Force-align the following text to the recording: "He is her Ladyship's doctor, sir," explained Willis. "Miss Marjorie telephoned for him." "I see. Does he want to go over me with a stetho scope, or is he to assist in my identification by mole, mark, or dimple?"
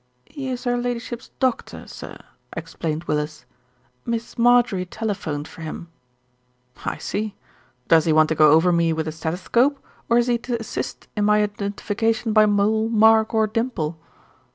"He 0.25 0.49
is 0.49 0.63
her 0.63 0.77
Ladyship's 0.77 1.29
doctor, 1.39 1.85
sir," 1.87 2.17
explained 2.57 3.03
Willis. 3.03 3.45
"Miss 4.03 4.35
Marjorie 4.35 4.87
telephoned 4.87 5.47
for 5.47 5.61
him." 5.61 5.89
"I 6.83 6.97
see. 6.97 7.35
Does 7.87 8.05
he 8.05 8.11
want 8.11 8.29
to 8.29 8.33
go 8.33 8.49
over 8.49 8.71
me 8.71 8.93
with 8.93 9.07
a 9.07 9.11
stetho 9.11 9.37
scope, 9.37 9.77
or 10.09 10.17
is 10.17 10.25
he 10.25 10.39
to 10.39 10.59
assist 10.59 11.07
in 11.15 11.25
my 11.25 11.43
identification 11.43 12.33
by 12.33 12.47
mole, 12.47 12.89
mark, 12.89 13.31
or 13.35 13.45
dimple?" 13.45 13.99